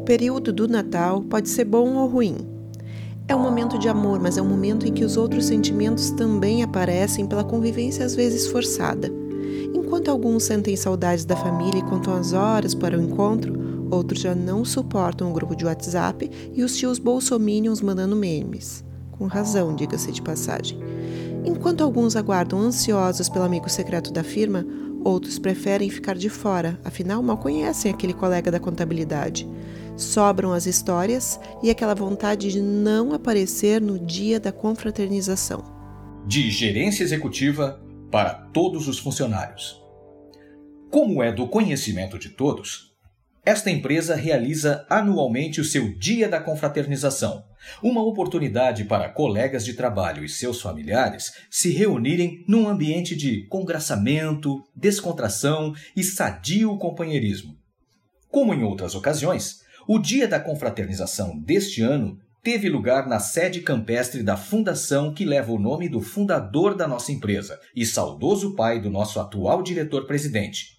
[0.00, 2.38] O período do Natal pode ser bom ou ruim.
[3.28, 6.62] É um momento de amor, mas é um momento em que os outros sentimentos também
[6.62, 9.12] aparecem pela convivência às vezes forçada.
[9.74, 13.52] Enquanto alguns sentem saudades da família e contam as horas para o encontro,
[13.90, 18.82] outros já não suportam o grupo de WhatsApp e os tios bolsominions mandando memes.
[19.12, 20.80] Com razão, diga-se de passagem.
[21.44, 24.64] Enquanto alguns aguardam ansiosos pelo amigo secreto da firma,
[25.04, 29.48] outros preferem ficar de fora, afinal mal conhecem aquele colega da contabilidade.
[29.96, 35.62] Sobram as histórias e aquela vontade de não aparecer no dia da confraternização.
[36.26, 37.80] De gerência executiva
[38.10, 39.80] para todos os funcionários.
[40.90, 42.89] Como é do conhecimento de todos,
[43.44, 47.42] esta empresa realiza anualmente o seu Dia da Confraternização,
[47.82, 54.62] uma oportunidade para colegas de trabalho e seus familiares se reunirem num ambiente de congraçamento,
[54.76, 57.56] descontração e sadio companheirismo.
[58.28, 64.22] Como em outras ocasiões, o Dia da Confraternização deste ano teve lugar na sede campestre
[64.22, 68.90] da fundação que leva o nome do fundador da nossa empresa e saudoso pai do
[68.90, 70.78] nosso atual diretor-presidente.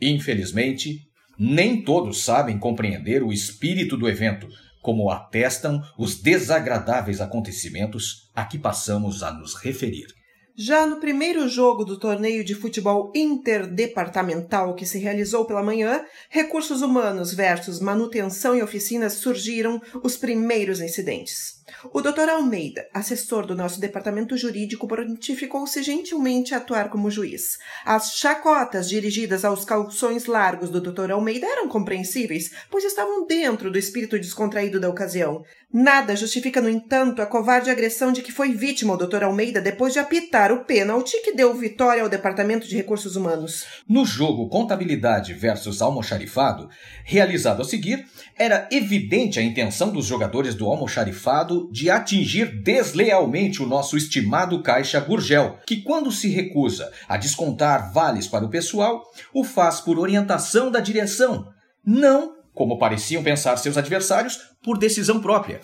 [0.00, 4.48] Infelizmente, nem todos sabem compreender o espírito do evento,
[4.80, 10.21] como atestam os desagradáveis acontecimentos a que passamos a nos referir.
[10.54, 16.82] Já no primeiro jogo do torneio de futebol interdepartamental que se realizou pela manhã, recursos
[16.82, 21.62] humanos versus manutenção e oficinas surgiram os primeiros incidentes.
[21.92, 22.28] O Dr.
[22.28, 27.56] Almeida, assessor do nosso departamento jurídico, prontificou-se gentilmente a atuar como juiz.
[27.84, 31.12] As chacotas dirigidas aos calções largos do Dr.
[31.12, 35.42] Almeida eram compreensíveis, pois estavam dentro do espírito descontraído da ocasião.
[35.72, 39.24] Nada justifica, no entanto, a covarde agressão de que foi vítima o Dr.
[39.24, 43.66] Almeida depois de apitar o pênalti que deu vitória ao Departamento de Recursos Humanos.
[43.86, 46.70] No jogo Contabilidade versus Almoxarifado,
[47.04, 48.06] realizado a seguir,
[48.38, 54.98] era evidente a intenção dos jogadores do Almoxarifado de atingir deslealmente o nosso estimado Caixa
[55.00, 59.02] Gurgel, que, quando se recusa a descontar vales para o pessoal,
[59.34, 61.46] o faz por orientação da direção,
[61.84, 65.60] não, como pareciam pensar seus adversários, por decisão própria.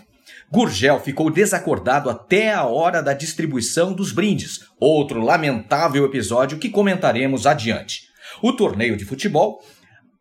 [0.51, 7.47] Gurgel ficou desacordado até a hora da distribuição dos brindes, outro lamentável episódio que comentaremos
[7.47, 8.09] adiante.
[8.43, 9.63] O torneio de futebol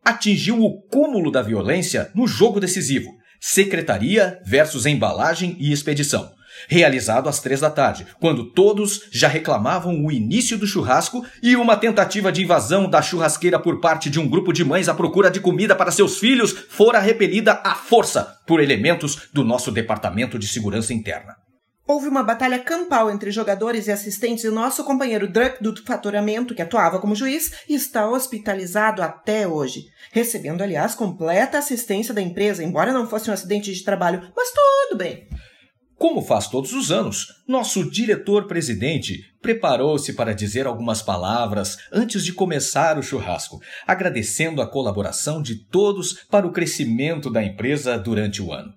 [0.03, 6.31] atingiu o cúmulo da violência no jogo decisivo, Secretaria versus Embalagem e Expedição,
[6.67, 11.77] realizado às três da tarde, quando todos já reclamavam o início do churrasco e uma
[11.77, 15.39] tentativa de invasão da churrasqueira por parte de um grupo de mães à procura de
[15.39, 20.93] comida para seus filhos fora repelida à força por elementos do nosso Departamento de Segurança
[20.93, 21.35] Interna.
[21.87, 26.61] Houve uma batalha campal entre jogadores e assistentes e nosso companheiro Druck do faturamento, que
[26.61, 33.07] atuava como juiz, está hospitalizado até hoje, recebendo, aliás, completa assistência da empresa, embora não
[33.07, 35.29] fosse um acidente de trabalho, mas tudo bem.
[35.97, 42.99] Como faz todos os anos, nosso diretor-presidente preparou-se para dizer algumas palavras antes de começar
[42.99, 48.73] o churrasco, agradecendo a colaboração de todos para o crescimento da empresa durante o ano.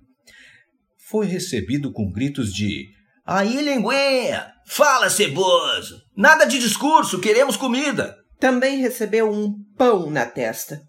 [0.97, 2.89] Foi recebido com gritos de
[3.27, 4.53] Aí, linguinha!
[4.67, 6.03] Fala, ceboso!
[6.17, 8.17] Nada de discurso, queremos comida!
[8.39, 10.81] Também recebeu um pão na testa.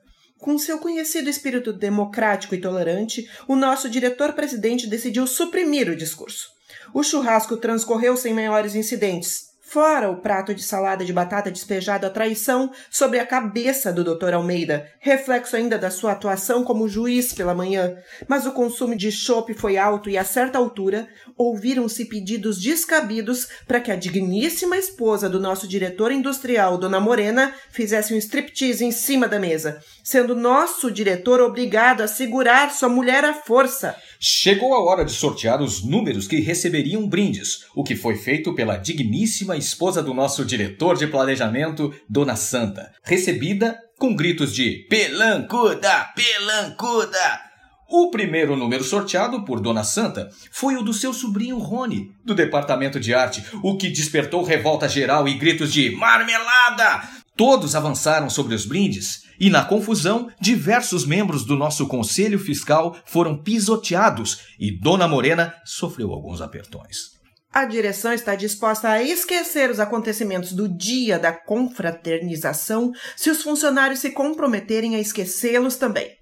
[0.41, 6.49] Com seu conhecido espírito democrático e tolerante, o nosso diretor-presidente decidiu suprimir o discurso.
[6.95, 12.09] O churrasco transcorreu sem maiores incidentes, Fora o prato de salada de batata despejado à
[12.09, 14.33] traição sobre a cabeça do Dr.
[14.33, 17.95] Almeida, reflexo ainda da sua atuação como juiz pela manhã.
[18.27, 23.79] Mas o consumo de chope foi alto e, a certa altura, ouviram-se pedidos descabidos para
[23.79, 29.25] que a digníssima esposa do nosso diretor industrial, Dona Morena, fizesse um striptease em cima
[29.25, 33.95] da mesa, sendo nosso diretor obrigado a segurar sua mulher à força.
[34.19, 38.75] Chegou a hora de sortear os números que receberiam brindes, o que foi feito pela
[38.75, 47.51] digníssima esposa do nosso diretor de planejamento, Dona Santa, recebida com gritos de Pelancuda, Pelancuda!
[47.87, 52.99] O primeiro número sorteado por Dona Santa foi o do seu sobrinho Rony, do departamento
[52.99, 57.07] de arte, o que despertou revolta geral e gritos de Marmelada!
[57.37, 63.37] Todos avançaram sobre os brindes e, na confusão, diversos membros do nosso conselho fiscal foram
[63.37, 67.20] pisoteados e Dona Morena sofreu alguns apertões.
[67.53, 73.99] A direção está disposta a esquecer os acontecimentos do dia da confraternização se os funcionários
[73.99, 76.15] se comprometerem a esquecê-los também.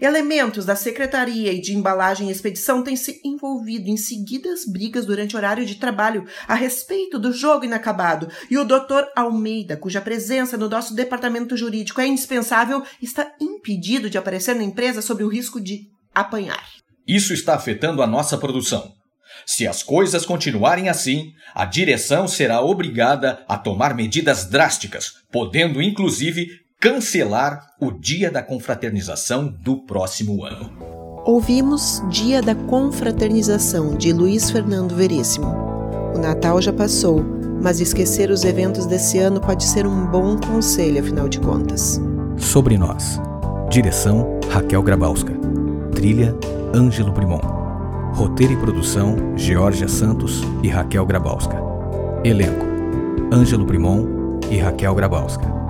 [0.00, 5.34] Elementos da secretaria e de embalagem e expedição têm se envolvido em seguidas brigas durante
[5.34, 9.04] o horário de trabalho a respeito do jogo inacabado, e o Dr.
[9.14, 15.00] Almeida, cuja presença no nosso departamento jurídico é indispensável, está impedido de aparecer na empresa
[15.00, 16.66] sob o risco de apanhar.
[17.06, 19.01] Isso está afetando a nossa produção.
[19.46, 26.46] Se as coisas continuarem assim, a direção será obrigada a tomar medidas drásticas, podendo inclusive
[26.80, 30.70] cancelar o Dia da Confraternização do próximo ano.
[31.24, 35.46] Ouvimos Dia da Confraternização de Luiz Fernando Veríssimo.
[36.14, 37.22] O Natal já passou,
[37.62, 42.00] mas esquecer os eventos desse ano pode ser um bom conselho, afinal de contas.
[42.36, 43.20] Sobre nós.
[43.70, 45.32] Direção: Raquel Grabowska.
[45.94, 46.34] Trilha:
[46.74, 47.61] Ângelo Primon.
[48.12, 51.56] Roteiro e produção: Georgia Santos e Raquel Grabowska.
[52.22, 52.66] Elenco:
[53.32, 55.61] Ângelo Primon e Raquel Grabowska.